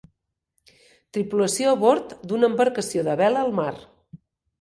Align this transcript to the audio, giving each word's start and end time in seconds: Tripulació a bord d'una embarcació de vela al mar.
Tripulació 1.17 1.73
a 1.73 1.77
bord 1.83 2.15
d'una 2.31 2.49
embarcació 2.53 3.05
de 3.09 3.15
vela 3.21 3.45
al 3.47 3.53
mar. 3.61 3.69